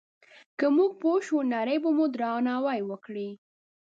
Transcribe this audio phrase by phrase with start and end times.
[0.57, 3.29] که موږ پوه شو، نړۍ به مو درناوی وکړي.